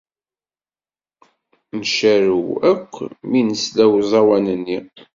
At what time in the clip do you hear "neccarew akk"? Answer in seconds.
1.77-2.93